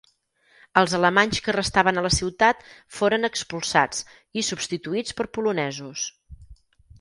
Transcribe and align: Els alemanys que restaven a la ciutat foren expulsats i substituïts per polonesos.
Els 0.79 0.93
alemanys 0.99 1.39
que 1.47 1.53
restaven 1.55 2.01
a 2.01 2.03
la 2.05 2.11
ciutat 2.15 2.63
foren 3.01 3.29
expulsats 3.29 4.01
i 4.43 4.45
substituïts 4.49 5.19
per 5.21 5.29
polonesos. 5.41 6.09